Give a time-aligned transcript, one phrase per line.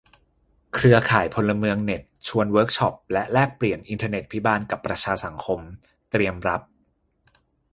[0.73, 5.59] เครือข่ายพลเมืองเน็ต ชวนเวิร์กช็อปและแลกเปลี่ยน "อินเทอร์เน็ตภิบาลกับประชาสังคม"
[6.11, 6.61] เตรียมรับ